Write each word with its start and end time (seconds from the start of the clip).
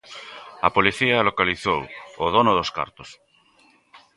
A 0.67 0.69
policía 0.77 1.25
localizou 1.29 1.81
o 2.23 2.25
dono 2.35 2.51
dos 2.57 2.69
cartos. 2.77 3.09